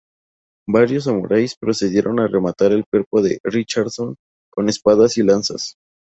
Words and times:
Varios 0.67 1.03
samuráis 1.03 1.55
procedieron 1.55 2.19
a 2.19 2.27
rematar 2.27 2.71
el 2.71 2.85
cuerpo 2.91 3.21
de 3.21 3.37
Richardson 3.43 4.15
con 4.49 4.67
espadas 4.67 5.15
y 5.19 5.21
lanzas. 5.23 5.75